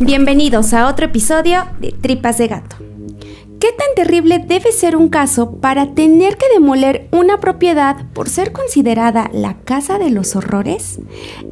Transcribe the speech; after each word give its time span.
Bienvenidos 0.00 0.74
a 0.74 0.86
otro 0.86 1.06
episodio 1.06 1.66
de 1.80 1.90
Tripas 1.90 2.38
de 2.38 2.46
Gato. 2.46 2.76
¿Qué 3.58 3.72
tan 3.72 3.88
terrible 3.96 4.38
debe 4.38 4.70
ser 4.70 4.96
un 4.96 5.08
caso 5.08 5.56
para 5.56 5.92
tener 5.94 6.36
que 6.36 6.46
demoler 6.54 7.08
una 7.10 7.40
propiedad 7.40 8.06
por 8.14 8.28
ser 8.28 8.52
considerada 8.52 9.28
la 9.32 9.54
casa 9.54 9.98
de 9.98 10.10
los 10.10 10.36
horrores? 10.36 11.00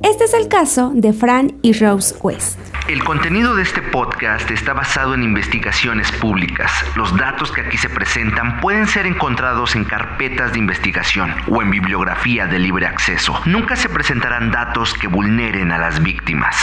Este 0.05 0.25
es 0.25 0.33
el 0.33 0.47
caso 0.47 0.93
de 0.95 1.13
Fran 1.13 1.59
y 1.63 1.73
Rose 1.73 2.15
West. 2.23 2.57
El 2.89 3.03
contenido 3.03 3.57
de 3.57 3.65
este 3.65 3.83
podcast 3.83 4.49
está 4.53 4.73
basado 4.73 5.15
en 5.15 5.25
investigaciones 5.25 6.13
públicas. 6.13 6.71
Los 6.95 7.17
datos 7.17 7.51
que 7.51 7.63
aquí 7.63 7.77
se 7.77 7.89
presentan 7.89 8.61
pueden 8.61 8.87
ser 8.87 9.07
encontrados 9.07 9.75
en 9.75 9.83
carpetas 9.83 10.53
de 10.53 10.61
investigación 10.61 11.35
o 11.51 11.63
en 11.63 11.71
bibliografía 11.73 12.47
de 12.47 12.61
libre 12.61 12.87
acceso. 12.87 13.35
Nunca 13.45 13.75
se 13.75 13.89
presentarán 13.89 14.53
datos 14.53 14.95
que 14.95 15.09
vulneren 15.09 15.73
a 15.73 15.79
las 15.79 16.01
víctimas. 16.01 16.55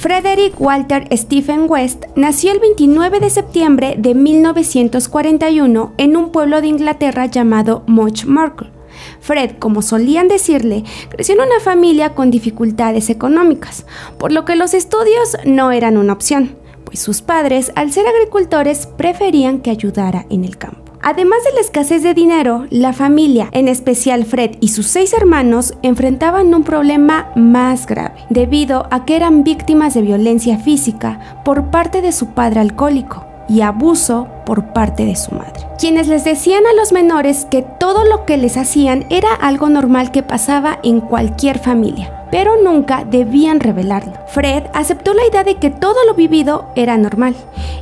Frederick 0.00 0.60
Walter 0.60 1.06
Stephen 1.16 1.66
West 1.68 2.06
nació 2.16 2.50
el 2.50 2.58
29 2.58 3.20
de 3.20 3.30
septiembre 3.30 3.94
de 3.96 4.16
1941 4.16 5.94
en 5.96 6.16
un 6.16 6.32
pueblo 6.32 6.60
de 6.60 6.66
Inglaterra 6.66 7.26
llamado 7.26 7.84
Much 7.86 8.24
Markle. 8.24 8.77
Fred, 9.20 9.52
como 9.58 9.82
solían 9.82 10.28
decirle, 10.28 10.84
creció 11.08 11.34
en 11.34 11.42
una 11.42 11.60
familia 11.60 12.14
con 12.14 12.30
dificultades 12.30 13.10
económicas, 13.10 13.86
por 14.18 14.32
lo 14.32 14.44
que 14.44 14.56
los 14.56 14.74
estudios 14.74 15.36
no 15.44 15.72
eran 15.72 15.96
una 15.96 16.12
opción, 16.12 16.56
pues 16.84 17.00
sus 17.00 17.22
padres, 17.22 17.72
al 17.74 17.92
ser 17.92 18.06
agricultores, 18.06 18.86
preferían 18.86 19.60
que 19.60 19.70
ayudara 19.70 20.26
en 20.30 20.44
el 20.44 20.56
campo. 20.56 20.88
Además 21.00 21.44
de 21.44 21.52
la 21.52 21.60
escasez 21.60 22.02
de 22.02 22.12
dinero, 22.12 22.66
la 22.70 22.92
familia, 22.92 23.48
en 23.52 23.68
especial 23.68 24.24
Fred 24.24 24.56
y 24.60 24.68
sus 24.68 24.86
seis 24.86 25.12
hermanos, 25.12 25.74
enfrentaban 25.82 26.52
un 26.54 26.64
problema 26.64 27.30
más 27.36 27.86
grave, 27.86 28.16
debido 28.30 28.88
a 28.90 29.04
que 29.04 29.14
eran 29.14 29.44
víctimas 29.44 29.94
de 29.94 30.02
violencia 30.02 30.58
física 30.58 31.40
por 31.44 31.70
parte 31.70 32.02
de 32.02 32.10
su 32.10 32.34
padre 32.34 32.60
alcohólico 32.60 33.27
y 33.48 33.62
abuso 33.62 34.28
por 34.44 34.72
parte 34.72 35.04
de 35.04 35.16
su 35.16 35.34
madre, 35.34 35.66
quienes 35.78 36.08
les 36.08 36.24
decían 36.24 36.66
a 36.66 36.74
los 36.74 36.92
menores 36.92 37.46
que 37.46 37.62
todo 37.62 38.04
lo 38.04 38.24
que 38.24 38.36
les 38.36 38.56
hacían 38.56 39.06
era 39.10 39.34
algo 39.34 39.68
normal 39.68 40.10
que 40.10 40.22
pasaba 40.22 40.78
en 40.82 41.00
cualquier 41.00 41.58
familia 41.58 42.18
pero 42.30 42.62
nunca 42.62 43.04
debían 43.04 43.60
revelarlo. 43.60 44.12
Fred 44.26 44.64
aceptó 44.74 45.14
la 45.14 45.26
idea 45.26 45.44
de 45.44 45.56
que 45.56 45.70
todo 45.70 45.96
lo 46.06 46.14
vivido 46.14 46.66
era 46.74 46.98
normal 46.98 47.34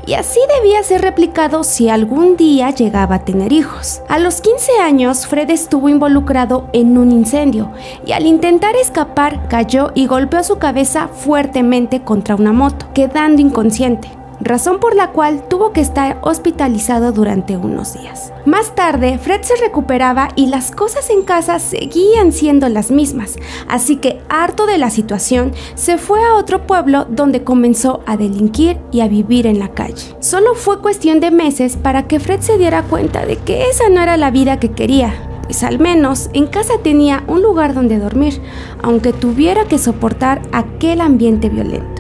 y 0.07 0.15
así 0.15 0.39
debía 0.61 0.83
ser 0.83 1.03
replicado 1.03 1.65
si 1.65 1.89
algún 1.89 2.37
día 2.37 2.71
llegaba 2.71 3.17
a 3.17 3.25
tener 3.25 3.53
hijos. 3.53 4.03
A 4.09 4.19
los 4.19 4.41
15 4.41 4.79
años, 4.81 5.27
Fred 5.27 5.51
estuvo 5.51 5.89
involucrado 5.89 6.69
en 6.73 6.97
un 6.97 7.11
incendio 7.11 7.73
y 8.07 8.13
al 8.13 8.27
intentar 8.27 8.77
escapar 8.77 9.49
cayó 9.49 9.91
y 9.95 10.07
golpeó 10.07 10.45
su 10.45 10.59
cabeza 10.59 11.09
fuertemente 11.09 12.03
contra 12.03 12.37
una 12.37 12.53
moto, 12.53 12.87
quedando 12.95 13.43
inconsciente 13.43 14.09
razón 14.41 14.79
por 14.81 14.95
la 14.95 15.13
cual 15.13 15.49
tuvo 15.49 15.73
que 15.73 15.81
estar 15.81 16.19
hospitalizado 16.23 17.13
durante 17.13 17.57
unos 17.57 17.95
días. 17.95 18.33
Más 18.45 18.75
tarde, 18.75 19.19
Fred 19.19 19.43
se 19.43 19.57
recuperaba 19.57 20.29
y 20.37 20.47
las 20.47 20.71
cosas 20.71 21.11
en 21.11 21.23
casa 21.23 21.59
seguían 21.59 22.33
siendo 22.33 22.69
las 22.69 22.91
mismas, 22.91 23.37
así 23.69 23.97
que 23.97 24.21
harto 24.29 24.67
de 24.67 24.79
la 24.79 24.91
situación, 24.91 25.53
se 25.75 25.99
fue 25.99 26.25
a 26.25 26.35
otro 26.35 26.67
pueblo 26.67 27.07
donde 27.09 27.45
comenzó 27.45 28.01
a 28.07 28.17
delinquir 28.17 28.79
y 28.93 29.01
a 29.01 29.09
vivir 29.09 29.47
en 29.47 29.59
la 29.59 29.69
calle. 29.69 30.15
Solo 30.21 30.55
fue 30.55 30.81
cuestión 30.81 31.21
de 31.21 31.31
meses 31.31 31.77
para 31.77 32.07
que 32.07 32.21
Fred 32.21 32.41
se 32.41 32.59
diera 32.59 32.83
cuenta 32.83 33.27
de 33.27 33.37
que 33.37 33.69
esa 33.69 33.89
no 33.89 34.01
era 34.01 34.17
la 34.17 34.31
vida 34.31 34.61
que 34.61 34.73
quería, 34.73 35.15
pues 35.45 35.63
al 35.63 35.79
menos 35.79 36.29
en 36.33 36.47
casa 36.47 36.75
tenía 36.83 37.25
un 37.29 37.43
lugar 37.43 37.75
donde 37.75 37.99
dormir, 37.99 38.41
aunque 38.83 39.13
tuviera 39.13 39.65
que 39.65 39.79
soportar 39.79 40.43
aquel 40.53 41.01
ambiente 41.01 41.49
violento 41.49 41.96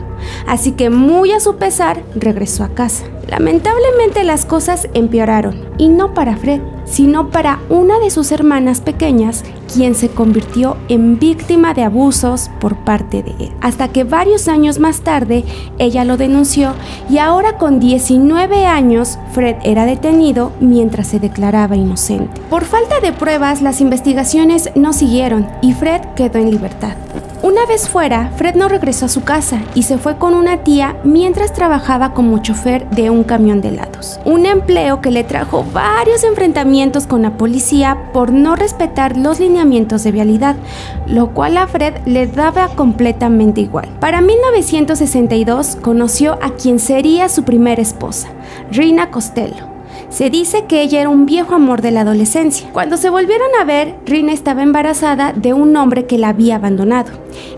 así 0.47 0.72
que 0.72 0.91
muy 0.91 1.33
a 1.33 1.41
su 1.41 1.56
pesar 1.56 2.02
regresó 2.14 2.64
a 2.64 2.69
casa. 2.69 3.05
Lamentablemente 3.28 4.22
las 4.22 4.47
cosas 4.47 4.88
empeoraron, 4.94 5.66
y 5.78 5.88
no 5.88 6.14
para 6.14 6.36
Fred, 6.36 6.61
sino 6.84 7.30
para 7.30 7.58
una 7.69 7.98
de 7.98 8.11
sus 8.11 8.30
hermanas 8.30 8.80
pequeñas, 8.80 9.44
quien 9.72 9.94
se 9.94 10.09
convirtió 10.09 10.76
en 10.88 11.19
víctima 11.19 11.75
de 11.75 11.82
abusos 11.82 12.50
por 12.60 12.76
parte 12.76 13.22
de 13.25 13.32
él. 13.41 13.53
Hasta 13.60 13.88
que 13.88 14.04
varios 14.04 14.47
años 14.47 14.78
más 14.78 15.00
tarde 15.00 15.44
ella 15.78 16.04
lo 16.04 16.16
denunció 16.16 16.75
y 17.10 17.19
ahora 17.19 17.59
con 17.59 17.81
19 17.81 18.66
años 18.66 19.19
Fred 19.32 19.56
era 19.65 19.84
detenido 19.84 20.53
mientras 20.60 21.09
se 21.09 21.19
declaraba 21.19 21.76
inocente. 21.76 22.41
Por 22.48 22.65
falta 22.65 23.00
de 23.00 23.12
pruebas 23.12 23.62
las 23.62 23.81
investigaciones 23.81 24.71
no 24.76 24.92
siguieron 24.92 25.48
y 25.62 25.72
Fred 25.72 26.03
quedó 26.15 26.38
en 26.38 26.50
libertad. 26.53 26.97
Una 27.47 27.65
vez 27.65 27.89
fuera, 27.89 28.33
Fred 28.34 28.57
no 28.57 28.69
regresó 28.69 29.07
a 29.07 29.09
su 29.09 29.23
casa 29.23 29.61
y 29.77 29.84
se 29.84 29.99
fue 29.99 30.19
con 30.19 30.34
una 30.34 30.65
tía 30.65 30.97
mientras 31.05 31.53
trabajaba 31.53 32.12
como 32.12 32.43
chofer 32.43 32.91
de 32.91 33.09
un 33.09 33.23
camión 33.23 33.61
de 33.61 33.69
helados. 33.69 34.19
Un 34.25 34.47
empleo 34.47 35.01
que 35.01 35.12
le 35.12 35.23
trajo 35.23 35.65
varios 35.73 36.25
enfrentamientos 36.25 37.07
con 37.07 37.23
la 37.23 37.37
policía 37.37 38.11
por 38.12 38.33
no 38.33 38.57
respetar 38.57 39.17
los 39.17 39.39
lineamientos 39.39 40.03
de 40.03 40.11
vialidad, 40.11 40.57
lo 41.07 41.34
cual 41.34 41.57
a 41.57 41.69
Fred 41.69 41.95
le 42.05 42.27
daba 42.27 42.67
completamente 42.67 43.61
igual. 43.61 43.91
Para 44.01 44.21
1962 44.23 45.77
conoció 45.77 46.41
a 46.43 46.57
quien 46.57 46.81
sería 46.81 47.28
su 47.28 47.45
primera 47.45 47.81
esposa, 47.81 48.27
Rina 48.73 49.13
Costello 49.13 49.75
se 50.09 50.31
dice 50.31 50.65
que 50.67 50.83
ella 50.83 51.00
era 51.00 51.09
un 51.09 51.27
viejo 51.27 51.55
amor 51.55 51.83
de 51.83 51.91
la 51.91 52.03
adolescencia. 52.03 52.71
Cuando 52.72 52.97
se 52.97 53.11
volvieron 53.11 53.49
a 53.61 53.65
ver, 53.65 53.97
Rina 54.06 54.33
estaba 54.33 54.62
embarazada 54.62 55.33
de 55.33 55.53
un 55.53 55.77
hombre 55.77 56.06
que 56.06 56.19
la 56.19 56.28
había 56.28 56.56
abandonado. 56.56 57.12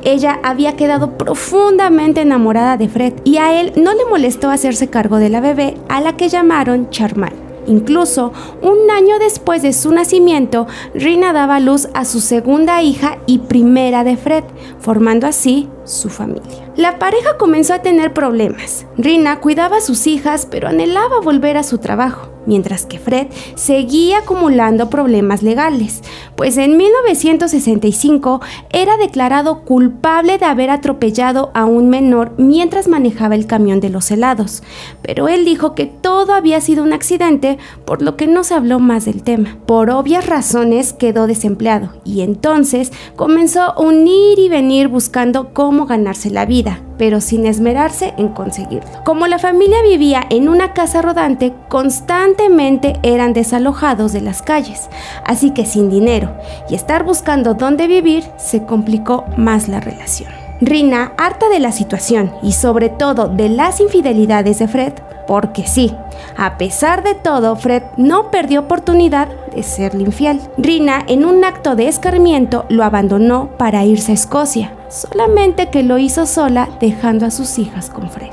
Ella 0.04 0.41
había 0.42 0.76
quedado 0.76 1.16
profundamente 1.19 2.22
enamorada 2.22 2.76
de 2.76 2.88
Fred 2.88 3.14
y 3.25 3.38
a 3.38 3.60
él 3.60 3.72
no 3.76 3.92
le 3.94 4.04
molestó 4.10 4.50
hacerse 4.50 4.88
cargo 4.88 5.19
de 5.19 5.28
la 5.28 5.41
bebé 5.41 5.75
a 5.88 6.00
la 6.00 6.16
que 6.16 6.28
llamaron 6.28 6.91
Charmal. 6.91 7.32
Incluso 7.66 8.32
un 8.62 8.91
año 8.91 9.19
después 9.19 9.60
de 9.60 9.75
su 9.75 9.92
nacimiento, 9.92 10.66
Rina 10.94 11.34
daba 11.34 11.60
luz 11.60 11.88
a 11.92 12.06
su 12.06 12.20
segunda 12.20 12.82
hija 12.82 13.19
y 13.26 13.41
primera 13.41 14.04
de 14.04 14.16
Fred, 14.16 14.44
formando 14.81 15.26
así 15.26 15.69
su 15.88 16.09
familia. 16.09 16.71
La 16.76 16.99
pareja 16.99 17.37
comenzó 17.38 17.75
a 17.75 17.82
tener 17.82 18.12
problemas. 18.12 18.87
Rina 18.97 19.41
cuidaba 19.41 19.78
a 19.78 19.81
sus 19.81 20.06
hijas, 20.06 20.47
pero 20.47 20.69
anhelaba 20.69 21.21
volver 21.21 21.56
a 21.56 21.62
su 21.62 21.78
trabajo, 21.78 22.28
mientras 22.47 22.87
que 22.87 22.99
Fred 22.99 23.28
seguía 23.56 24.19
acumulando 24.19 24.91
problemas 24.91 25.43
legales, 25.43 26.03
pues 26.37 26.56
en 26.56 26.76
1965 26.76 28.41
era 28.71 28.97
declarado 28.97 29.65
culpable 29.65 30.38
de 30.38 30.44
haber 30.44 30.71
atropellado 30.71 31.50
a 31.54 31.65
un 31.65 31.88
menor 31.88 32.32
mientras 32.37 32.87
manejaba 32.87 33.34
el 33.34 33.47
camión 33.47 33.81
de 33.81 33.91
los 33.91 34.10
helados, 34.10 34.62
pero 35.03 35.28
él 35.28 35.44
dijo 35.44 35.75
que 35.75 35.87
todo 35.87 36.32
había 36.32 36.60
sido 36.60 36.84
un 36.84 36.93
accidente, 36.93 37.59
por 37.84 38.03
lo 38.03 38.16
que 38.16 38.26
no 38.26 38.44
se 38.44 38.55
habló 38.55 38.78
más 38.78 39.05
del 39.05 39.22
tema. 39.22 39.56
Por 39.66 39.91
obvias 39.91 40.26
razones 40.26 40.93
quedó 40.93 41.26
desempleado 41.26 41.91
y 42.05 42.20
entonces 42.20 42.93
comenzó 43.16 43.62
a 43.62 43.81
unir 43.81 44.38
y 44.38 44.49
venir 44.49 44.88
buscando 44.88 45.53
ganarse 45.86 46.30
la 46.30 46.46
vida, 46.46 46.80
pero 46.98 47.20
sin 47.20 47.46
esmerarse 47.46 48.14
en 48.16 48.28
conseguirlo. 48.28 48.88
Como 49.04 49.26
la 49.26 49.38
familia 49.38 49.82
vivía 49.82 50.24
en 50.30 50.48
una 50.48 50.72
casa 50.72 51.02
rodante, 51.02 51.52
constantemente 51.68 52.98
eran 53.02 53.32
desalojados 53.32 54.12
de 54.12 54.20
las 54.20 54.42
calles, 54.42 54.88
así 55.24 55.50
que 55.50 55.66
sin 55.66 55.90
dinero 55.90 56.32
y 56.68 56.74
estar 56.74 57.04
buscando 57.04 57.54
dónde 57.54 57.86
vivir, 57.86 58.24
se 58.36 58.64
complicó 58.64 59.24
más 59.36 59.68
la 59.68 59.80
relación. 59.80 60.30
Rina, 60.60 61.12
harta 61.16 61.48
de 61.48 61.60
la 61.60 61.70
situación 61.70 62.32
y 62.42 62.52
sobre 62.52 62.88
todo 62.88 63.28
de 63.28 63.48
las 63.48 63.80
infidelidades 63.80 64.58
de 64.58 64.66
Fred, 64.66 64.92
porque 65.28 65.66
sí, 65.66 65.94
a 66.36 66.58
pesar 66.58 67.04
de 67.04 67.14
todo, 67.14 67.54
Fred 67.54 67.82
no 67.96 68.30
perdió 68.30 68.60
oportunidad 68.60 69.28
de 69.54 69.62
serle 69.62 70.04
infiel. 70.04 70.40
Rina, 70.56 71.04
en 71.06 71.24
un 71.24 71.44
acto 71.44 71.76
de 71.76 71.86
escarmiento, 71.86 72.64
lo 72.70 72.82
abandonó 72.82 73.50
para 73.56 73.84
irse 73.84 74.12
a 74.12 74.14
Escocia, 74.14 74.72
solamente 74.88 75.71
que 75.71 75.82
lo 75.82 75.99
hizo 75.99 76.26
sola 76.26 76.69
dejando 76.81 77.26
a 77.26 77.31
sus 77.31 77.59
hijas 77.59 77.91
con 77.91 78.10
Fred. 78.10 78.31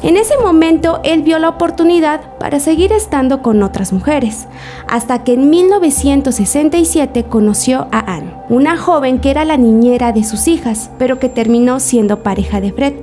En 0.00 0.16
ese 0.16 0.38
momento 0.38 1.00
él 1.02 1.22
vio 1.22 1.40
la 1.40 1.48
oportunidad 1.48 2.20
para 2.38 2.60
seguir 2.60 2.92
estando 2.92 3.42
con 3.42 3.64
otras 3.64 3.92
mujeres, 3.92 4.46
hasta 4.86 5.24
que 5.24 5.32
en 5.32 5.50
1967 5.50 7.24
conoció 7.24 7.88
a 7.90 8.14
Anne, 8.14 8.32
una 8.48 8.76
joven 8.76 9.18
que 9.18 9.30
era 9.30 9.44
la 9.44 9.56
niñera 9.56 10.12
de 10.12 10.22
sus 10.22 10.46
hijas, 10.46 10.90
pero 10.98 11.18
que 11.18 11.28
terminó 11.28 11.80
siendo 11.80 12.22
pareja 12.22 12.60
de 12.60 12.72
Fred, 12.72 12.94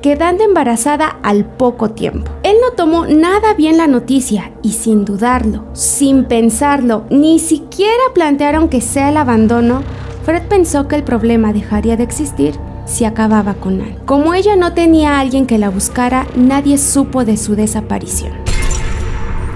quedando 0.00 0.44
embarazada 0.44 1.18
al 1.24 1.44
poco 1.44 1.90
tiempo. 1.90 2.30
Él 2.44 2.56
no 2.62 2.76
tomó 2.76 3.06
nada 3.06 3.54
bien 3.54 3.76
la 3.76 3.88
noticia 3.88 4.52
y 4.62 4.72
sin 4.72 5.04
dudarlo, 5.04 5.64
sin 5.72 6.24
pensarlo, 6.24 7.04
ni 7.10 7.40
siquiera 7.40 8.02
plantearon 8.14 8.68
que 8.68 8.80
sea 8.80 9.08
el 9.08 9.16
abandono, 9.16 9.82
Fred 10.24 10.44
pensó 10.48 10.88
que 10.88 10.96
el 10.96 11.04
problema 11.04 11.52
dejaría 11.52 11.98
de 11.98 12.04
existir 12.04 12.54
si 12.86 13.04
acababa 13.04 13.54
con 13.54 13.80
Anne. 13.80 13.98
Como 14.06 14.32
ella 14.32 14.56
no 14.56 14.72
tenía 14.72 15.16
a 15.16 15.20
alguien 15.20 15.46
que 15.46 15.58
la 15.58 15.68
buscara, 15.68 16.26
nadie 16.34 16.78
supo 16.78 17.26
de 17.26 17.36
su 17.36 17.56
desaparición. 17.56 18.32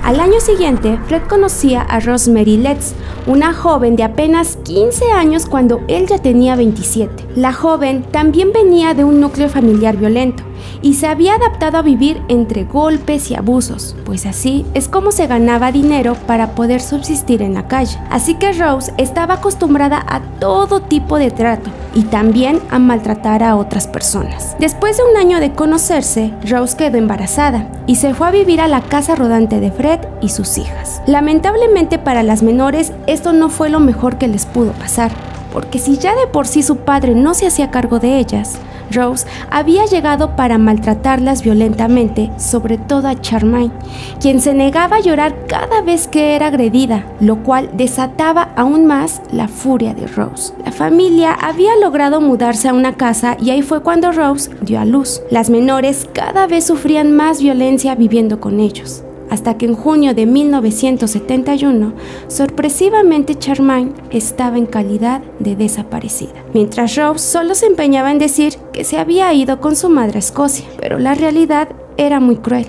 Al 0.04 0.20
año 0.20 0.40
siguiente, 0.40 0.98
Fred 1.06 1.22
conocía 1.22 1.82
a 1.82 2.00
Rosemary 2.00 2.58
Letts, 2.58 2.94
una 3.26 3.52
joven 3.52 3.96
de 3.96 4.04
apenas 4.04 4.56
15 4.64 5.10
años 5.12 5.46
cuando 5.46 5.80
él 5.88 6.06
ya 6.06 6.18
tenía 6.18 6.54
27. 6.54 7.26
La 7.34 7.52
joven 7.52 8.02
también 8.10 8.52
venía 8.52 8.94
de 8.94 9.04
un 9.04 9.20
núcleo 9.20 9.48
familiar 9.48 9.96
violento 9.96 10.47
y 10.82 10.94
se 10.94 11.06
había 11.06 11.34
adaptado 11.34 11.78
a 11.78 11.82
vivir 11.82 12.22
entre 12.28 12.64
golpes 12.64 13.30
y 13.30 13.34
abusos, 13.34 13.96
pues 14.04 14.26
así 14.26 14.66
es 14.74 14.88
como 14.88 15.12
se 15.12 15.26
ganaba 15.26 15.72
dinero 15.72 16.14
para 16.26 16.54
poder 16.54 16.80
subsistir 16.80 17.42
en 17.42 17.54
la 17.54 17.68
calle. 17.68 17.98
Así 18.10 18.34
que 18.34 18.52
Rose 18.52 18.92
estaba 18.96 19.34
acostumbrada 19.34 20.04
a 20.06 20.20
todo 20.38 20.80
tipo 20.80 21.18
de 21.18 21.30
trato 21.30 21.70
y 21.94 22.02
también 22.02 22.60
a 22.70 22.78
maltratar 22.78 23.42
a 23.42 23.56
otras 23.56 23.86
personas. 23.86 24.56
Después 24.58 24.96
de 24.96 25.02
un 25.10 25.16
año 25.16 25.40
de 25.40 25.52
conocerse, 25.52 26.32
Rose 26.48 26.76
quedó 26.76 26.98
embarazada 26.98 27.68
y 27.86 27.96
se 27.96 28.14
fue 28.14 28.28
a 28.28 28.32
vivir 28.32 28.60
a 28.60 28.68
la 28.68 28.82
casa 28.82 29.14
rodante 29.14 29.60
de 29.60 29.70
Fred 29.70 30.00
y 30.20 30.28
sus 30.28 30.58
hijas. 30.58 31.02
Lamentablemente 31.06 31.98
para 31.98 32.22
las 32.22 32.42
menores 32.42 32.92
esto 33.06 33.32
no 33.32 33.48
fue 33.48 33.70
lo 33.70 33.80
mejor 33.80 34.18
que 34.18 34.28
les 34.28 34.46
pudo 34.46 34.72
pasar, 34.72 35.10
porque 35.52 35.78
si 35.78 35.98
ya 35.98 36.14
de 36.14 36.26
por 36.26 36.46
sí 36.46 36.62
su 36.62 36.78
padre 36.78 37.14
no 37.14 37.34
se 37.34 37.46
hacía 37.46 37.70
cargo 37.70 37.98
de 37.98 38.18
ellas, 38.18 38.58
Rose 38.90 39.26
había 39.50 39.86
llegado 39.86 40.36
para 40.36 40.58
maltratarlas 40.58 41.42
violentamente, 41.42 42.30
sobre 42.38 42.78
todo 42.78 43.08
a 43.08 43.20
Charmaine, 43.20 43.72
quien 44.20 44.40
se 44.40 44.54
negaba 44.54 44.96
a 44.96 45.00
llorar 45.00 45.46
cada 45.46 45.82
vez 45.82 46.08
que 46.08 46.34
era 46.34 46.48
agredida, 46.48 47.04
lo 47.20 47.42
cual 47.42 47.70
desataba 47.74 48.50
aún 48.56 48.86
más 48.86 49.22
la 49.32 49.48
furia 49.48 49.94
de 49.94 50.06
Rose. 50.06 50.52
La 50.64 50.72
familia 50.72 51.32
había 51.32 51.76
logrado 51.76 52.20
mudarse 52.20 52.68
a 52.68 52.74
una 52.74 52.94
casa 52.94 53.36
y 53.40 53.50
ahí 53.50 53.62
fue 53.62 53.82
cuando 53.82 54.12
Rose 54.12 54.50
dio 54.60 54.80
a 54.80 54.84
luz. 54.84 55.22
Las 55.30 55.50
menores 55.50 56.08
cada 56.12 56.46
vez 56.46 56.66
sufrían 56.66 57.16
más 57.16 57.40
violencia 57.40 57.94
viviendo 57.94 58.40
con 58.40 58.60
ellos 58.60 59.04
hasta 59.30 59.56
que 59.56 59.66
en 59.66 59.74
junio 59.74 60.14
de 60.14 60.26
1971, 60.26 61.92
sorpresivamente 62.28 63.34
Charmaine 63.34 63.92
estaba 64.10 64.58
en 64.58 64.66
calidad 64.66 65.22
de 65.38 65.56
desaparecida, 65.56 66.44
mientras 66.54 66.96
Rose 66.96 67.26
solo 67.26 67.54
se 67.54 67.66
empeñaba 67.66 68.10
en 68.10 68.18
decir 68.18 68.54
que 68.72 68.84
se 68.84 68.98
había 68.98 69.32
ido 69.32 69.60
con 69.60 69.76
su 69.76 69.88
madre 69.88 70.16
a 70.16 70.18
Escocia, 70.20 70.66
pero 70.80 70.98
la 70.98 71.14
realidad 71.14 71.68
era 71.96 72.20
muy 72.20 72.36
cruel. 72.36 72.66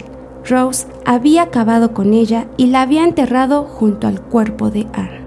Rose 0.48 0.88
había 1.06 1.44
acabado 1.44 1.94
con 1.94 2.14
ella 2.14 2.48
y 2.58 2.68
la 2.68 2.82
había 2.82 3.04
enterrado 3.04 3.64
junto 3.64 4.08
al 4.08 4.22
cuerpo 4.22 4.70
de 4.70 4.88
Anne. 4.94 5.20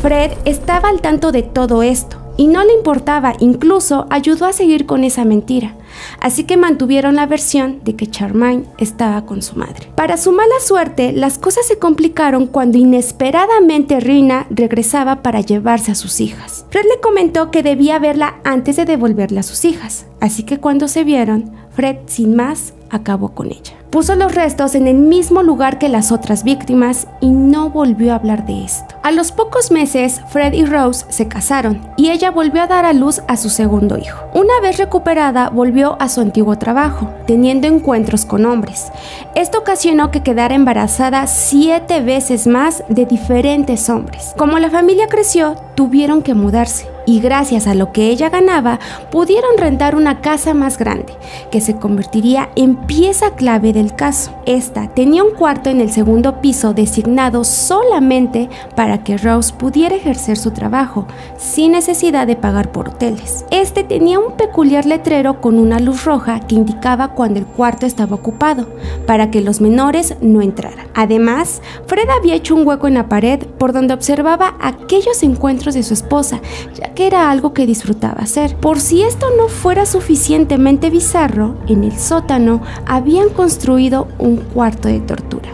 Fred 0.00 0.32
estaba 0.44 0.88
al 0.88 1.00
tanto 1.00 1.32
de 1.32 1.42
todo 1.42 1.82
esto 1.82 2.23
y 2.36 2.46
no 2.46 2.64
le 2.64 2.72
importaba, 2.72 3.34
incluso 3.38 4.06
ayudó 4.10 4.46
a 4.46 4.52
seguir 4.52 4.86
con 4.86 5.04
esa 5.04 5.24
mentira. 5.24 5.76
Así 6.20 6.44
que 6.44 6.56
mantuvieron 6.56 7.14
la 7.14 7.26
versión 7.26 7.80
de 7.84 7.94
que 7.94 8.06
Charmaine 8.06 8.66
estaba 8.78 9.24
con 9.26 9.42
su 9.42 9.56
madre. 9.56 9.88
Para 9.94 10.16
su 10.16 10.32
mala 10.32 10.58
suerte, 10.60 11.12
las 11.12 11.38
cosas 11.38 11.66
se 11.66 11.78
complicaron 11.78 12.46
cuando 12.46 12.78
inesperadamente 12.78 14.00
Rina 14.00 14.46
regresaba 14.50 15.22
para 15.22 15.40
llevarse 15.40 15.92
a 15.92 15.94
sus 15.94 16.20
hijas. 16.20 16.66
Fred 16.70 16.84
le 16.84 17.00
comentó 17.00 17.50
que 17.50 17.62
debía 17.62 17.98
verla 17.98 18.40
antes 18.44 18.76
de 18.76 18.84
devolverla 18.84 19.40
a 19.40 19.44
sus 19.44 19.64
hijas, 19.64 20.06
así 20.20 20.42
que 20.42 20.58
cuando 20.58 20.88
se 20.88 21.04
vieron, 21.04 21.52
Fred 21.70 21.98
sin 22.06 22.34
más 22.36 22.74
acabó 22.90 23.34
con 23.34 23.48
ella. 23.48 23.83
Puso 23.94 24.16
los 24.16 24.34
restos 24.34 24.74
en 24.74 24.88
el 24.88 24.96
mismo 24.96 25.44
lugar 25.44 25.78
que 25.78 25.88
las 25.88 26.10
otras 26.10 26.42
víctimas 26.42 27.06
y 27.20 27.28
no 27.28 27.70
volvió 27.70 28.10
a 28.10 28.16
hablar 28.16 28.44
de 28.44 28.64
esto. 28.64 28.96
A 29.04 29.12
los 29.12 29.30
pocos 29.30 29.70
meses, 29.70 30.20
Fred 30.30 30.52
y 30.52 30.64
Rose 30.64 31.06
se 31.10 31.28
casaron 31.28 31.80
y 31.96 32.10
ella 32.10 32.32
volvió 32.32 32.62
a 32.62 32.66
dar 32.66 32.86
a 32.86 32.92
luz 32.92 33.22
a 33.28 33.36
su 33.36 33.50
segundo 33.50 33.96
hijo. 33.96 34.18
Una 34.34 34.60
vez 34.60 34.78
recuperada, 34.78 35.48
volvió 35.48 35.96
a 36.00 36.08
su 36.08 36.20
antiguo 36.20 36.58
trabajo, 36.58 37.08
teniendo 37.28 37.68
encuentros 37.68 38.24
con 38.24 38.46
hombres. 38.46 38.90
Esto 39.36 39.58
ocasionó 39.58 40.10
que 40.10 40.24
quedara 40.24 40.56
embarazada 40.56 41.28
siete 41.28 42.00
veces 42.00 42.48
más 42.48 42.82
de 42.88 43.06
diferentes 43.06 43.88
hombres. 43.88 44.34
Como 44.36 44.58
la 44.58 44.70
familia 44.70 45.06
creció, 45.06 45.54
tuvieron 45.76 46.22
que 46.22 46.34
mudarse 46.34 46.88
y 47.06 47.20
gracias 47.20 47.66
a 47.66 47.74
lo 47.74 47.92
que 47.92 48.08
ella 48.08 48.30
ganaba 48.30 48.78
pudieron 49.10 49.56
rentar 49.58 49.96
una 49.96 50.20
casa 50.20 50.54
más 50.54 50.78
grande, 50.78 51.14
que 51.50 51.60
se 51.60 51.76
convertiría 51.76 52.50
en 52.56 52.76
pieza 52.76 53.34
clave 53.34 53.72
del 53.72 53.94
caso. 53.94 54.32
Esta 54.46 54.88
tenía 54.88 55.22
un 55.24 55.34
cuarto 55.34 55.70
en 55.70 55.80
el 55.80 55.90
segundo 55.90 56.40
piso 56.40 56.74
designado 56.74 57.44
solamente 57.44 58.48
para 58.76 59.04
que 59.04 59.16
Rose 59.16 59.52
pudiera 59.52 59.96
ejercer 59.96 60.36
su 60.36 60.50
trabajo, 60.50 61.06
sin 61.36 61.72
necesidad 61.72 62.26
de 62.26 62.36
pagar 62.36 62.72
por 62.72 62.88
hoteles. 62.88 63.44
Este 63.50 63.84
tenía 63.84 64.18
un 64.18 64.36
peculiar 64.36 64.86
letrero 64.86 65.40
con 65.40 65.58
una 65.58 65.80
luz 65.80 66.04
roja 66.04 66.40
que 66.40 66.54
indicaba 66.54 67.08
cuando 67.08 67.38
el 67.38 67.46
cuarto 67.46 67.86
estaba 67.86 68.16
ocupado, 68.16 68.66
para 69.06 69.30
que 69.30 69.40
los 69.40 69.60
menores 69.60 70.16
no 70.20 70.42
entraran. 70.42 70.86
Además, 70.94 71.60
Fred 71.86 72.08
había 72.08 72.34
hecho 72.34 72.54
un 72.54 72.66
hueco 72.66 72.86
en 72.86 72.94
la 72.94 73.08
pared 73.08 73.40
por 73.58 73.72
donde 73.72 73.94
observaba 73.94 74.54
aquellos 74.60 75.22
encuentros 75.22 75.74
de 75.74 75.82
su 75.82 75.94
esposa, 75.94 76.40
ya 76.74 76.93
que 76.94 77.06
era 77.06 77.30
algo 77.30 77.52
que 77.52 77.66
disfrutaba 77.66 78.22
hacer. 78.22 78.56
Por 78.56 78.80
si 78.80 79.02
esto 79.02 79.26
no 79.36 79.48
fuera 79.48 79.86
suficientemente 79.86 80.90
bizarro, 80.90 81.56
en 81.66 81.84
el 81.84 81.98
sótano 81.98 82.62
habían 82.86 83.28
construido 83.28 84.08
un 84.18 84.36
cuarto 84.36 84.88
de 84.88 85.00
tortura. 85.00 85.48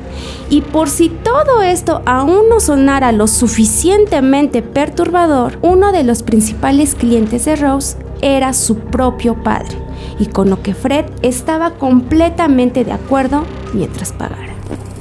Y 0.50 0.62
por 0.62 0.88
si 0.88 1.08
todo 1.08 1.62
esto 1.62 2.02
aún 2.06 2.48
no 2.48 2.60
sonara 2.60 3.12
lo 3.12 3.26
suficientemente 3.26 4.62
perturbador, 4.62 5.58
uno 5.62 5.92
de 5.92 6.02
los 6.02 6.22
principales 6.22 6.94
clientes 6.94 7.44
de 7.44 7.56
Rose 7.56 7.96
era 8.20 8.52
su 8.52 8.76
propio 8.76 9.42
padre, 9.42 9.78
y 10.18 10.26
con 10.26 10.50
lo 10.50 10.62
que 10.62 10.74
Fred 10.74 11.06
estaba 11.22 11.74
completamente 11.74 12.84
de 12.84 12.92
acuerdo 12.92 13.44
mientras 13.72 14.12
pagara. 14.12 14.50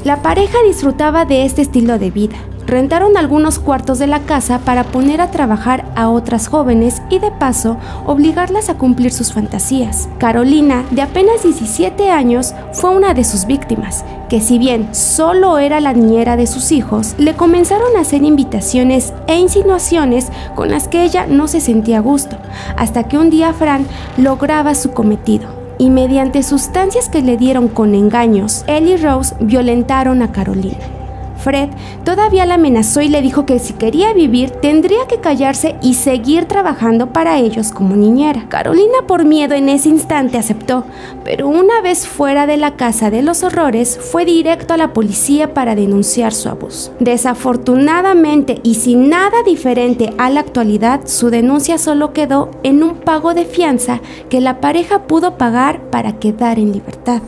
La 0.06 0.21
pareja 0.21 0.57
disfrutaba 0.65 1.25
de 1.25 1.45
este 1.45 1.62
estilo 1.62 2.00
de 2.00 2.12
vida, 2.12 2.38
rentaron 2.69 3.18
algunos 3.18 3.60
cuartos 3.60 4.00
de 4.00 4.07
la 4.07 4.21
casa 4.21 4.60
para 4.60 4.83
poner 4.83 5.21
a 5.21 5.31
trabajar 5.31 5.86
a 5.95 6.10
otras 6.10 6.48
jóvenes 6.48 7.01
y 7.10 7.19
de 7.19 7.31
paso 7.31 7.77
obligarlas 8.06 8.69
a 8.69 8.75
cumplir 8.75 9.12
sus 9.12 9.33
fantasías. 9.33 10.10
Carolina, 10.18 10.86
de 10.92 11.01
apenas 11.01 11.44
17 11.44 12.12
años, 12.12 12.54
fue 12.74 12.92
una 12.92 13.13
de 13.13 13.24
sus 13.24 13.45
víctimas, 13.45 14.06
que 14.30 14.42
si 14.42 14.60
bien 14.60 14.94
solo 14.94 15.57
era 15.57 15.80
la 15.80 15.94
niñera 15.94 16.38
de 16.38 16.48
sus 16.48 16.71
hijos, 16.71 17.16
le 17.18 17.36
comenzaron 17.36 17.98
a 17.98 18.01
hacer 18.01 18.24
invitaciones 18.24 19.13
e 19.27 19.38
insinuaciones 19.38 20.27
con 20.56 20.69
las 20.69 20.88
que 20.88 21.04
ella 21.04 21.25
no 21.27 21.48
se 21.48 21.62
sentía 21.62 21.98
a 21.98 22.01
gusto, 22.01 22.38
hasta 22.77 23.04
que 23.04 23.18
un 23.18 23.30
día 23.30 23.54
Fran 23.54 23.86
lograba 24.18 24.75
su 24.75 24.92
cometido 24.92 25.60
y 25.80 25.89
mediante 25.89 26.44
sustancias 26.44 27.10
que 27.10 27.22
le 27.22 27.38
dieron 27.38 27.69
con 27.69 27.95
engaños, 27.95 28.63
él 28.68 28.88
y 28.88 28.98
Rose 28.98 29.36
violentaron 29.39 30.22
a 30.22 30.31
Carolina. 30.31 30.99
Fred 31.39 31.69
todavía 32.03 32.45
la 32.45 32.56
amenazó 32.56 33.01
y 33.01 33.07
le 33.07 33.21
dijo 33.21 33.45
que 33.45 33.59
si 33.59 33.74
quería 33.74 34.13
vivir 34.13 34.51
tendría 34.51 35.07
que 35.07 35.19
callarse 35.19 35.75
y 35.81 35.95
seguir 35.95 36.45
trabajando 36.45 37.13
para 37.13 37.38
ellos 37.38 37.71
como 37.71 37.95
niñera. 37.95 38.45
Carolina 38.50 39.00
por 39.07 39.25
miedo 39.25 39.56
en 39.56 39.69
ese 39.69 39.89
instante 39.89 40.38
aceptó, 40.38 40.83
pero 41.24 41.47
una 41.47 41.81
vez 41.81 42.07
fuera 42.07 42.45
de 42.45 42.57
la 42.57 42.75
casa 42.75 43.09
de 43.09 43.21
los 43.21 43.44
horrores 43.44 43.98
fue 43.98 44.25
directo 44.25 44.74
a 44.74 44.77
la 44.77 44.93
policía 44.93 45.53
para 45.53 45.75
denunciar 45.75 46.34
su 46.34 46.50
abuso. 46.50 46.93
Desafortunadamente 47.00 48.60
y 48.63 48.75
sin 48.75 49.10
nada 49.10 49.43
diferente 49.46 50.13
a 50.17 50.29
la 50.29 50.41
actualidad, 50.41 51.01
su 51.05 51.29
denuncia 51.29 51.77
solo 51.77 52.13
quedó 52.13 52.51
en 52.63 52.84
un 52.84 52.96
pago 52.96 53.34
de 53.34 53.46
fianza 53.46 54.01
que 54.29 54.41
la 54.41 54.60
pareja 54.60 55.03
pudo 55.03 55.38
pagar 55.38 55.81
para 55.89 56.19
quedar 56.19 56.60
en 56.60 56.74
libertad. 56.74 57.22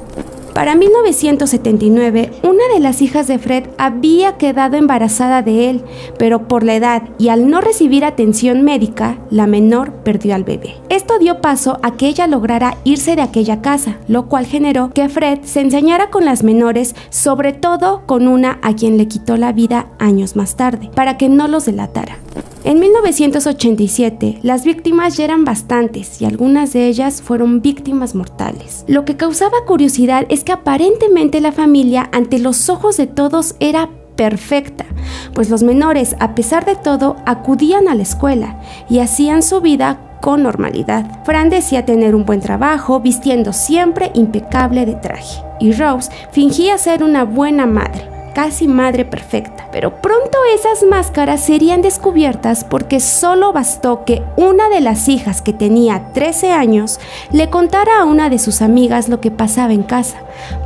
Para 0.54 0.76
1979, 0.76 2.32
una 2.44 2.74
de 2.74 2.80
las 2.82 3.02
hijas 3.02 3.28
de 3.28 3.40
Fred 3.40 3.66
había 3.78 4.38
quedado 4.38 4.76
embarazada 4.76 5.42
de 5.42 5.70
él, 5.70 5.84
pero 6.18 6.48
por 6.48 6.64
la 6.64 6.76
edad 6.76 7.04
y 7.18 7.30
al 7.30 7.50
no 7.50 7.62
recibir 7.62 8.04
atención 8.04 8.62
médica, 8.64 9.18
la 9.30 9.48
menor 9.48 9.94
perdió 10.04 10.36
al 10.36 10.44
bebé. 10.44 10.76
Esto 10.90 11.20
dio 11.20 11.40
paso 11.40 11.80
a 11.84 11.92
que 11.96 12.08
ella 12.08 12.28
lograra 12.28 12.78
irse 12.84 13.16
de 13.16 13.22
aquella 13.22 13.62
casa, 13.62 13.98
lo 14.08 14.28
cual 14.28 14.46
generó 14.46 14.92
que 14.94 15.08
Fred 15.08 15.40
se 15.44 15.62
enseñara 15.62 16.10
con 16.10 16.26
las 16.26 16.44
menores, 16.44 16.96
sobre 17.10 17.54
todo 17.54 18.04
con 18.06 18.28
una 18.28 18.60
a 18.62 18.76
quien 18.76 18.98
le 18.98 19.08
quitó 19.08 19.38
la 19.38 19.54
vida 19.54 19.88
años 20.00 20.36
más 20.36 20.58
tarde, 20.58 20.90
para 20.94 21.18
que 21.18 21.30
no 21.30 21.48
los 21.48 21.66
delatara. 21.66 22.18
En 22.64 22.80
1987, 22.80 24.40
las 24.44 24.64
víctimas 24.66 25.18
ya 25.18 25.24
eran 25.24 25.46
bastantes 25.46 26.22
y 26.22 26.26
algunas 26.26 26.74
de 26.74 26.88
ellas 26.88 27.20
fueron 27.20 27.62
víctimas 27.62 28.14
mortales. 28.14 28.86
Lo 28.88 29.04
que 29.04 29.18
causaba 29.18 29.66
curiosidad 29.66 30.28
es 30.30 30.44
que 30.44 30.52
aparentemente 30.52 31.42
la 31.42 31.52
familia, 31.52 32.08
ante 32.12 32.38
los 32.38 32.70
ojos 32.70 32.98
de 32.98 33.08
todos, 33.08 33.56
era 33.60 33.90
perfecta, 34.16 34.86
pues 35.34 35.50
los 35.50 35.64
menores, 35.64 36.16
a 36.20 36.36
pesar 36.36 36.66
de 36.66 36.76
todo, 36.76 37.16
acudían 37.26 37.88
a 37.88 37.96
la 37.96 38.04
escuela 38.04 38.62
y 38.90 39.00
hacían 39.00 39.42
su 39.42 39.62
vida 39.62 40.20
con 40.22 40.44
normalidad. 40.44 41.24
Fran 41.26 41.50
decía 41.50 41.86
tener 41.86 42.14
un 42.14 42.26
buen 42.26 42.42
trabajo, 42.42 43.00
vistiendo 43.00 43.54
siempre 43.54 44.12
impecable 44.14 44.86
de 44.86 44.94
traje, 44.94 45.42
y 45.60 45.72
Rose 45.72 46.12
fingía 46.32 46.78
ser 46.78 47.04
una 47.04 47.24
buena 47.24 47.66
madre 47.66 48.21
casi 48.34 48.68
madre 48.68 49.06
perfecta. 49.06 49.68
Pero 49.72 50.02
pronto 50.02 50.38
esas 50.56 50.84
máscaras 50.84 51.44
serían 51.44 51.82
descubiertas 51.82 52.64
porque 52.64 53.00
solo 53.00 53.54
bastó 53.54 54.04
que 54.06 54.22
una 54.36 54.70
de 54.70 54.82
las 54.82 55.08
hijas 55.08 55.42
que 55.42 55.54
tenía 55.54 56.12
13 56.14 56.52
años 56.52 57.00
le 57.32 57.50
contara 57.50 58.00
a 58.00 58.06
una 58.06 58.30
de 58.30 58.40
sus 58.40 58.62
amigas 58.62 59.10
lo 59.10 59.22
que 59.22 59.32
pasaba 59.32 59.74
en 59.74 59.84
casa, 59.84 60.18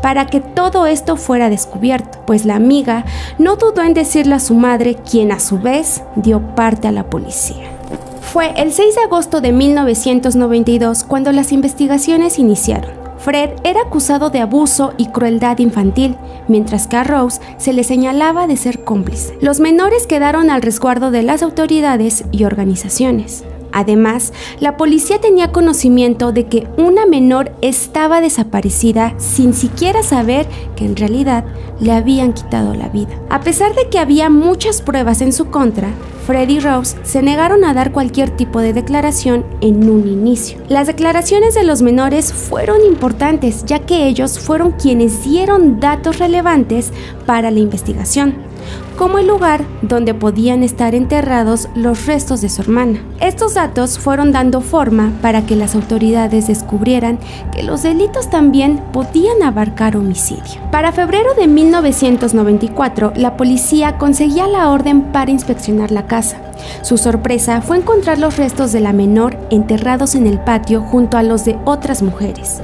para 0.01 0.25
que 0.25 0.41
todo 0.41 0.85
esto 0.85 1.17
fuera 1.17 1.49
descubierto, 1.49 2.19
pues 2.25 2.45
la 2.45 2.55
amiga 2.55 3.05
no 3.37 3.55
dudó 3.55 3.81
en 3.81 3.93
decirle 3.93 4.35
a 4.35 4.39
su 4.39 4.55
madre, 4.55 4.95
quien 4.95 5.31
a 5.31 5.39
su 5.39 5.59
vez 5.59 6.03
dio 6.15 6.41
parte 6.55 6.87
a 6.87 6.91
la 6.91 7.09
policía. 7.09 7.71
Fue 8.21 8.53
el 8.57 8.73
6 8.73 8.95
de 8.95 9.01
agosto 9.01 9.39
de 9.39 9.51
1992 9.51 11.03
cuando 11.03 11.31
las 11.31 11.51
investigaciones 11.51 12.39
iniciaron. 12.39 13.04
Fred 13.25 13.49
era 13.63 13.81
acusado 13.81 14.29
de 14.29 14.39
abuso 14.39 14.93
y 14.97 15.07
crueldad 15.07 15.57
infantil, 15.57 16.15
mientras 16.47 16.85
que 16.85 16.97
a 16.97 17.03
Rose 17.03 17.41
se 17.57 17.73
le 17.73 17.83
señalaba 17.83 18.45
de 18.45 18.55
ser 18.55 18.83
cómplice. 18.83 19.35
Los 19.41 19.59
menores 19.59 20.05
quedaron 20.05 20.51
al 20.51 20.61
resguardo 20.61 21.09
de 21.09 21.23
las 21.23 21.41
autoridades 21.41 22.25
y 22.31 22.43
organizaciones. 22.43 23.43
Además, 23.75 24.31
la 24.61 24.77
policía 24.77 25.19
tenía 25.19 25.51
conocimiento 25.51 26.31
de 26.31 26.45
que 26.47 26.65
una 26.77 27.05
menor 27.05 27.51
estaba 27.61 28.21
desaparecida 28.21 29.13
sin 29.17 29.53
siquiera 29.53 30.01
saber 30.01 30.47
que 30.77 30.85
en 30.85 30.95
realidad 30.95 31.43
le 31.81 31.91
habían 31.91 32.31
quitado 32.31 32.73
la 32.73 32.87
vida. 32.87 33.19
A 33.29 33.41
pesar 33.41 33.75
de 33.75 33.89
que 33.89 33.99
había 33.99 34.29
muchas 34.29 34.81
pruebas 34.81 35.19
en 35.19 35.33
su 35.33 35.49
contra, 35.49 35.89
Fred 36.25 36.47
y 36.47 36.61
Rose 36.61 36.95
se 37.03 37.21
negaron 37.21 37.65
a 37.65 37.73
dar 37.73 37.91
cualquier 37.91 38.29
tipo 38.29 38.61
de 38.61 38.71
declaración 38.71 39.45
en 39.59 39.89
un 39.89 40.07
inicio. 40.07 40.57
Las 40.69 40.87
declaraciones 40.87 41.53
de 41.53 41.65
los 41.65 41.81
menores 41.81 42.31
fueron 42.31 42.77
importantes 42.85 43.65
ya 43.65 43.79
que 43.79 44.07
ellos 44.07 44.39
fueron 44.39 44.71
quienes 44.71 45.25
dieron 45.25 45.81
datos 45.81 46.17
relevantes 46.17 46.93
para 47.25 47.51
la 47.51 47.59
investigación 47.59 48.44
como 48.97 49.19
el 49.19 49.27
lugar 49.27 49.65
donde 49.81 50.13
podían 50.13 50.63
estar 50.63 50.95
enterrados 50.95 51.69
los 51.75 52.05
restos 52.05 52.41
de 52.41 52.49
su 52.49 52.61
hermana. 52.61 52.99
Estos 53.19 53.53
datos 53.53 53.99
fueron 53.99 54.31
dando 54.31 54.61
forma 54.61 55.11
para 55.21 55.45
que 55.45 55.55
las 55.55 55.75
autoridades 55.75 56.47
descubrieran 56.47 57.19
que 57.53 57.63
los 57.63 57.83
delitos 57.83 58.29
también 58.29 58.81
podían 58.93 59.43
abarcar 59.43 59.97
homicidio. 59.97 60.61
Para 60.71 60.91
febrero 60.91 61.33
de 61.35 61.47
1994, 61.47 63.13
la 63.15 63.37
policía 63.37 63.97
conseguía 63.97 64.47
la 64.47 64.69
orden 64.69 65.11
para 65.11 65.31
inspeccionar 65.31 65.91
la 65.91 66.07
casa. 66.07 66.37
Su 66.81 66.97
sorpresa 66.97 67.61
fue 67.61 67.77
encontrar 67.77 68.19
los 68.19 68.37
restos 68.37 68.71
de 68.71 68.79
la 68.79 68.93
menor 68.93 69.37
enterrados 69.49 70.15
en 70.15 70.27
el 70.27 70.39
patio 70.39 70.81
junto 70.81 71.17
a 71.17 71.23
los 71.23 71.45
de 71.45 71.57
otras 71.65 72.01
mujeres. 72.01 72.61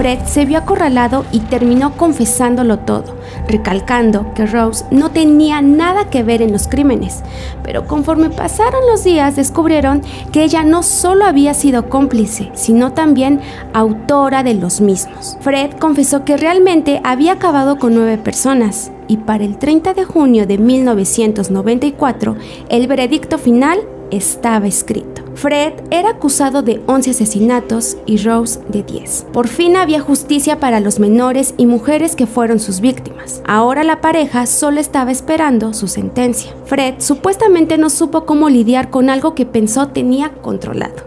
Fred 0.00 0.20
se 0.24 0.46
vio 0.46 0.56
acorralado 0.56 1.26
y 1.30 1.40
terminó 1.40 1.94
confesándolo 1.98 2.78
todo, 2.78 3.18
recalcando 3.46 4.32
que 4.32 4.46
Rose 4.46 4.86
no 4.90 5.10
tenía 5.10 5.60
nada 5.60 6.08
que 6.08 6.22
ver 6.22 6.40
en 6.40 6.52
los 6.52 6.68
crímenes. 6.68 7.22
Pero 7.62 7.86
conforme 7.86 8.30
pasaron 8.30 8.80
los 8.90 9.04
días 9.04 9.36
descubrieron 9.36 10.00
que 10.32 10.42
ella 10.42 10.64
no 10.64 10.82
solo 10.82 11.26
había 11.26 11.52
sido 11.52 11.90
cómplice, 11.90 12.50
sino 12.54 12.94
también 12.94 13.42
autora 13.74 14.42
de 14.42 14.54
los 14.54 14.80
mismos. 14.80 15.36
Fred 15.42 15.72
confesó 15.72 16.24
que 16.24 16.38
realmente 16.38 17.02
había 17.04 17.32
acabado 17.32 17.78
con 17.78 17.94
nueve 17.94 18.16
personas 18.16 18.92
y 19.06 19.18
para 19.18 19.44
el 19.44 19.58
30 19.58 19.92
de 19.92 20.06
junio 20.06 20.46
de 20.46 20.56
1994 20.56 22.36
el 22.70 22.86
veredicto 22.86 23.36
final 23.36 23.80
estaba 24.10 24.66
escrito. 24.66 25.22
Fred 25.34 25.72
era 25.90 26.10
acusado 26.10 26.62
de 26.62 26.82
11 26.86 27.12
asesinatos 27.12 27.96
y 28.04 28.18
Rose 28.18 28.60
de 28.68 28.82
10. 28.82 29.28
Por 29.32 29.48
fin 29.48 29.76
había 29.76 30.00
justicia 30.00 30.60
para 30.60 30.80
los 30.80 30.98
menores 30.98 31.54
y 31.56 31.66
mujeres 31.66 32.16
que 32.16 32.26
fueron 32.26 32.60
sus 32.60 32.80
víctimas. 32.80 33.42
Ahora 33.46 33.84
la 33.84 34.00
pareja 34.00 34.46
solo 34.46 34.80
estaba 34.80 35.12
esperando 35.12 35.72
su 35.72 35.88
sentencia. 35.88 36.54
Fred 36.66 36.96
supuestamente 36.98 37.78
no 37.78 37.90
supo 37.90 38.26
cómo 38.26 38.48
lidiar 38.48 38.90
con 38.90 39.08
algo 39.08 39.34
que 39.34 39.46
pensó 39.46 39.88
tenía 39.88 40.32
controlado. 40.42 41.04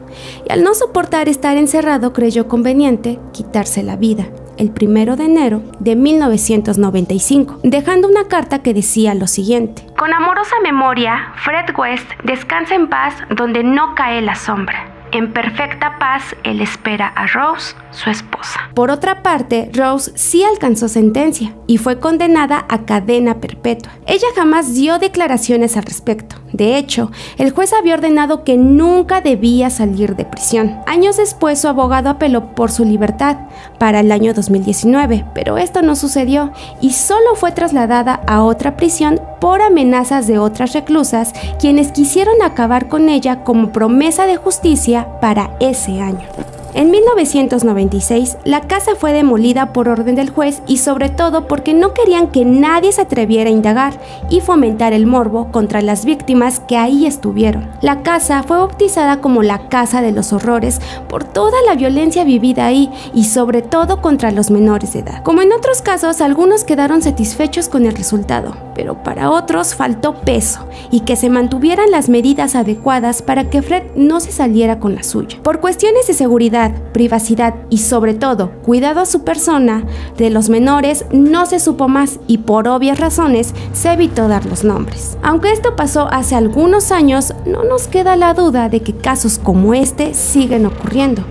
Y 0.47 0.51
al 0.51 0.63
no 0.63 0.73
soportar 0.73 1.29
estar 1.29 1.57
encerrado 1.57 2.13
creyó 2.13 2.47
conveniente 2.47 3.19
quitarse 3.31 3.83
la 3.83 3.97
vida 3.97 4.27
el 4.57 4.71
1 4.79 5.15
de 5.15 5.25
enero 5.25 5.61
de 5.79 5.95
1995, 5.95 7.59
dejando 7.63 8.07
una 8.07 8.27
carta 8.27 8.59
que 8.59 8.73
decía 8.73 9.13
lo 9.13 9.27
siguiente. 9.27 9.85
Con 9.97 10.13
amorosa 10.13 10.55
memoria, 10.63 11.33
Fred 11.37 11.75
West 11.77 12.09
descansa 12.23 12.75
en 12.75 12.89
paz 12.89 13.15
donde 13.35 13.63
no 13.63 13.95
cae 13.95 14.21
la 14.21 14.35
sombra. 14.35 14.93
En 15.13 15.31
perfecta 15.31 15.99
paz, 15.99 16.35
él 16.43 16.59
espera 16.59 17.07
a 17.07 17.27
Rose, 17.27 17.75
su 17.91 18.09
esposa. 18.09 18.71
Por 18.73 18.89
otra 18.89 19.21
parte, 19.21 19.69
Rose 19.71 20.11
sí 20.15 20.43
alcanzó 20.43 20.87
sentencia 20.87 21.53
y 21.67 21.77
fue 21.77 21.99
condenada 21.99 22.65
a 22.67 22.79
cadena 22.85 23.39
perpetua. 23.39 23.91
Ella 24.07 24.25
jamás 24.35 24.73
dio 24.73 24.97
declaraciones 24.97 25.77
al 25.77 25.83
respecto. 25.83 26.37
De 26.53 26.77
hecho, 26.77 27.11
el 27.37 27.51
juez 27.51 27.73
había 27.73 27.95
ordenado 27.95 28.43
que 28.43 28.57
nunca 28.57 29.21
debía 29.21 29.69
salir 29.69 30.15
de 30.15 30.23
prisión. 30.23 30.79
Años 30.85 31.17
después, 31.17 31.59
su 31.59 31.67
abogado 31.67 32.09
apeló 32.09 32.53
por 32.55 32.71
su 32.71 32.85
libertad 32.85 33.37
para 33.79 33.99
el 33.99 34.11
año 34.11 34.33
2019, 34.33 35.25
pero 35.33 35.57
esto 35.57 35.81
no 35.81 35.95
sucedió 35.95 36.51
y 36.79 36.91
solo 36.91 37.35
fue 37.35 37.51
trasladada 37.51 38.21
a 38.27 38.43
otra 38.43 38.77
prisión 38.77 39.19
por 39.41 39.61
amenazas 39.61 40.27
de 40.27 40.37
otras 40.37 40.73
reclusas, 40.73 41.33
quienes 41.59 41.91
quisieron 41.91 42.41
acabar 42.43 42.87
con 42.87 43.09
ella 43.09 43.43
como 43.43 43.71
promesa 43.71 44.25
de 44.25 44.37
justicia 44.37 45.19
para 45.19 45.57
ese 45.59 45.99
año. 45.99 46.27
En 46.75 46.89
1996, 46.89 48.37
la 48.45 48.61
casa 48.61 48.95
fue 48.95 49.13
demolida 49.13 49.73
por 49.73 49.89
orden 49.89 50.15
del 50.15 50.31
juez 50.31 50.63
y 50.65 50.77
sobre 50.77 51.09
todo 51.09 51.47
porque 51.47 51.75
no 51.75 51.93
querían 51.93 52.31
que 52.31 52.45
nadie 52.45 52.91
se 52.91 53.01
atreviera 53.01 53.51
a 53.51 53.53
indagar 53.53 53.99
y 54.31 54.41
fomentar 54.41 54.91
el 54.91 55.05
morbo 55.05 55.51
contra 55.51 55.83
las 55.83 56.03
víctimas 56.03 56.59
que 56.59 56.75
ahí 56.75 57.05
estuvieron. 57.05 57.69
La 57.81 58.01
casa 58.01 58.41
fue 58.41 58.57
bautizada 58.57 59.21
como 59.21 59.43
la 59.43 59.69
Casa 59.69 60.01
de 60.01 60.13
los 60.13 60.33
Horrores 60.33 60.81
por 61.07 61.23
toda 61.23 61.61
la 61.67 61.75
violencia 61.75 62.23
vivida 62.23 62.65
ahí 62.65 62.89
y 63.13 63.25
sobre 63.25 63.61
todo 63.61 64.01
contra 64.01 64.31
los 64.31 64.49
menores 64.49 64.93
de 64.93 64.99
edad. 64.99 65.21
Como 65.21 65.43
en 65.43 65.53
otros 65.53 65.83
casos, 65.83 66.21
algunos 66.21 66.63
quedaron 66.63 67.03
satisfechos 67.03 67.69
con 67.69 67.85
el 67.85 67.93
resultado, 67.93 68.57
pero 68.73 69.03
para 69.03 69.29
otros 69.29 69.75
faltó 69.75 70.15
peso 70.15 70.65
y 70.89 71.01
que 71.01 71.17
se 71.17 71.29
mantuvieran 71.29 71.91
las 71.91 72.09
medidas 72.09 72.55
adecuadas 72.55 73.21
para 73.21 73.51
que 73.51 73.61
Fred 73.61 73.83
no 73.95 74.19
se 74.19 74.31
saliera 74.31 74.79
con 74.79 74.95
la 74.95 75.03
suya. 75.03 75.37
Por 75.43 75.59
cuestiones 75.59 76.07
de 76.07 76.15
seguridad, 76.15 76.62
privacidad 76.71 77.55
y 77.69 77.79
sobre 77.79 78.13
todo 78.13 78.51
cuidado 78.63 79.01
a 79.01 79.05
su 79.05 79.23
persona 79.23 79.83
de 80.17 80.29
los 80.29 80.49
menores 80.49 81.05
no 81.11 81.45
se 81.45 81.59
supo 81.59 81.87
más 81.87 82.19
y 82.27 82.39
por 82.39 82.67
obvias 82.67 82.99
razones 82.99 83.53
se 83.73 83.93
evitó 83.93 84.27
dar 84.27 84.45
los 84.45 84.63
nombres. 84.63 85.17
Aunque 85.23 85.51
esto 85.51 85.75
pasó 85.75 86.07
hace 86.11 86.35
algunos 86.35 86.91
años, 86.91 87.33
no 87.45 87.63
nos 87.63 87.87
queda 87.87 88.15
la 88.15 88.33
duda 88.33 88.69
de 88.69 88.81
que 88.81 88.95
casos 88.95 89.39
como 89.39 89.73
este 89.73 90.13
siguen 90.13 90.65
ocurriendo 90.65 91.23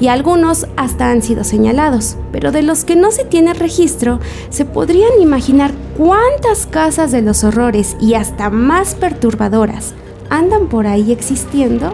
y 0.00 0.08
algunos 0.08 0.66
hasta 0.76 1.10
han 1.10 1.22
sido 1.22 1.44
señalados, 1.44 2.16
pero 2.32 2.52
de 2.52 2.62
los 2.62 2.84
que 2.84 2.96
no 2.96 3.10
se 3.10 3.24
tiene 3.24 3.54
registro, 3.54 4.18
se 4.48 4.64
podrían 4.64 5.20
imaginar 5.20 5.72
cuántas 5.96 6.66
casas 6.66 7.12
de 7.12 7.22
los 7.22 7.44
horrores 7.44 7.96
y 8.00 8.14
hasta 8.14 8.50
más 8.50 8.94
perturbadoras 8.94 9.94
andan 10.30 10.68
por 10.68 10.86
ahí 10.86 11.12
existiendo 11.12 11.92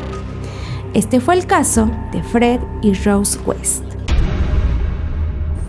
este 0.97 1.21
fue 1.21 1.35
el 1.35 1.47
caso 1.47 1.91
de 2.11 2.23
Fred 2.23 2.59
y 2.81 2.95
Rose 2.95 3.39
West. 3.45 3.96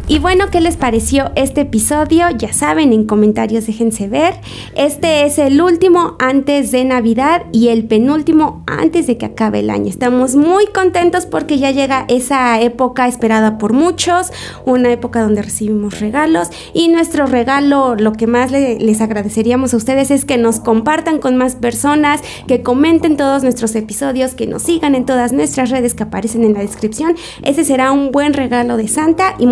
Y 0.09 0.19
bueno, 0.19 0.45
¿qué 0.49 0.61
les 0.61 0.77
pareció 0.77 1.31
este 1.35 1.61
episodio? 1.61 2.29
Ya 2.29 2.53
saben, 2.53 2.93
en 2.93 3.05
comentarios 3.05 3.67
déjense 3.67 4.07
ver. 4.07 4.35
Este 4.73 5.25
es 5.25 5.37
el 5.37 5.61
último 5.61 6.15
antes 6.17 6.71
de 6.71 6.85
Navidad 6.85 7.43
y 7.51 7.67
el 7.67 7.83
penúltimo 7.83 8.63
antes 8.67 9.05
de 9.05 9.17
que 9.17 9.25
acabe 9.25 9.59
el 9.59 9.69
año. 9.69 9.89
Estamos 9.89 10.37
muy 10.37 10.65
contentos 10.67 11.25
porque 11.25 11.59
ya 11.59 11.71
llega 11.71 12.05
esa 12.07 12.61
época 12.61 13.09
esperada 13.09 13.57
por 13.57 13.73
muchos, 13.73 14.31
una 14.65 14.93
época 14.93 15.21
donde 15.21 15.41
recibimos 15.41 15.99
regalos 15.99 16.51
y 16.73 16.87
nuestro 16.87 17.25
regalo, 17.25 17.95
lo 17.95 18.13
que 18.13 18.27
más 18.27 18.49
les 18.51 19.01
agradeceríamos 19.01 19.73
a 19.73 19.77
ustedes 19.77 20.09
es 20.09 20.23
que 20.23 20.37
nos 20.37 20.61
compartan 20.61 21.19
con 21.19 21.35
más 21.35 21.55
personas, 21.55 22.21
que 22.47 22.61
comenten 22.61 23.17
todos 23.17 23.43
nuestros 23.43 23.75
episodios, 23.75 24.35
que 24.35 24.47
nos 24.47 24.63
sigan 24.63 24.95
en 24.95 25.05
todas 25.05 25.33
nuestras 25.33 25.69
redes 25.69 25.93
que 25.93 26.03
aparecen 26.03 26.45
en 26.45 26.53
la 26.53 26.61
descripción. 26.61 27.17
Ese 27.43 27.65
será 27.65 27.91
un 27.91 28.13
buen 28.13 28.31
regalo 28.31 28.77
de 28.77 28.87
Santa 28.87 29.35
y 29.37 29.47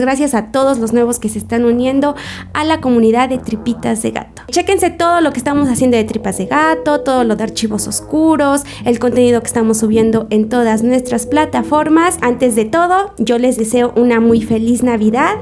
gracias 0.00 0.34
a 0.34 0.46
todos 0.46 0.78
los 0.78 0.92
nuevos 0.92 1.18
que 1.18 1.28
se 1.28 1.38
están 1.38 1.64
uniendo 1.64 2.14
a 2.52 2.64
la 2.64 2.80
comunidad 2.80 3.28
de 3.28 3.38
Tripitas 3.38 4.02
de 4.02 4.10
Gato. 4.10 4.42
Chéquense 4.50 4.90
todo 4.90 5.20
lo 5.20 5.32
que 5.32 5.38
estamos 5.38 5.68
haciendo 5.68 5.96
de 5.96 6.04
Tripas 6.04 6.38
de 6.38 6.46
Gato, 6.46 7.00
todo 7.00 7.24
lo 7.24 7.36
de 7.36 7.44
archivos 7.44 7.86
oscuros, 7.88 8.62
el 8.84 8.98
contenido 8.98 9.40
que 9.40 9.46
estamos 9.46 9.78
subiendo 9.78 10.26
en 10.30 10.48
todas 10.48 10.82
nuestras 10.82 11.26
plataformas. 11.26 12.18
Antes 12.20 12.54
de 12.54 12.64
todo, 12.64 13.14
yo 13.18 13.38
les 13.38 13.56
deseo 13.56 13.92
una 13.96 14.20
muy 14.20 14.42
feliz 14.42 14.82
Navidad. 14.82 15.36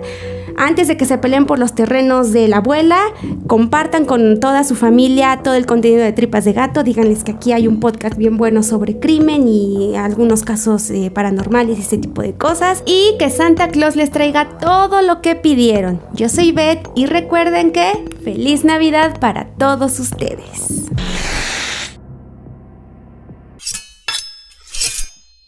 Antes 0.56 0.88
de 0.88 0.96
que 0.96 1.04
se 1.04 1.18
peleen 1.18 1.46
por 1.46 1.58
los 1.58 1.74
terrenos 1.74 2.32
de 2.32 2.48
la 2.48 2.58
abuela, 2.58 3.00
compartan 3.46 4.04
con 4.04 4.40
toda 4.40 4.64
su 4.64 4.74
familia 4.74 5.40
todo 5.42 5.54
el 5.54 5.66
contenido 5.66 6.02
de 6.02 6.12
Tripas 6.12 6.44
de 6.44 6.52
Gato. 6.52 6.82
Díganles 6.82 7.24
que 7.24 7.32
aquí 7.32 7.52
hay 7.52 7.66
un 7.66 7.80
podcast 7.80 8.16
bien 8.16 8.36
bueno 8.36 8.62
sobre 8.62 8.98
crimen 8.98 9.48
y 9.48 9.96
algunos 9.96 10.44
casos 10.44 10.90
eh, 10.90 11.10
paranormales 11.10 11.78
y 11.78 11.82
ese 11.82 11.98
tipo 11.98 12.22
de 12.22 12.34
cosas. 12.34 12.82
Y 12.86 13.16
que 13.18 13.30
Santa 13.30 13.68
Claus 13.68 13.96
les 13.96 14.10
traiga 14.10 14.58
todo 14.58 15.02
lo 15.02 15.20
que 15.20 15.34
pidieron. 15.34 16.00
Yo 16.14 16.28
soy 16.28 16.52
Beth 16.52 16.88
y 16.94 17.06
recuerden 17.06 17.72
que 17.72 18.04
feliz 18.24 18.64
Navidad 18.64 19.18
para 19.20 19.46
todos 19.54 19.98
ustedes. 19.98 20.86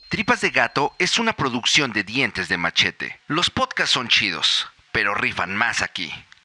Tripas 0.08 0.40
de 0.40 0.50
Gato 0.50 0.92
es 0.98 1.18
una 1.18 1.32
producción 1.32 1.92
de 1.92 2.04
dientes 2.04 2.48
de 2.48 2.56
machete. 2.56 3.18
Los 3.26 3.50
podcasts 3.50 3.92
son 3.92 4.06
chidos 4.06 4.68
pero 4.94 5.12
rifan 5.12 5.56
más 5.56 5.82
aquí. 5.82 6.14